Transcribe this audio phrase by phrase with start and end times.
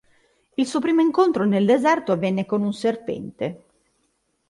[0.55, 3.63] Il suo primo incontro, nel deserto, avviene con un serpente.